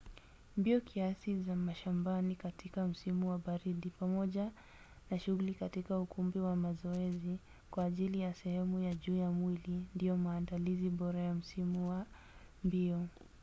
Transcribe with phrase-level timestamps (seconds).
[0.57, 4.51] mbio kiasi za mashambani katika msimu wa baridi pamoja
[5.11, 7.37] na shughuli katika ukumbi wa mazoezi
[7.71, 12.05] kwa ajili ya sehemu ya juu ya mwili ndiyo maandalizi bora ya msimu wa
[12.63, 13.07] mbio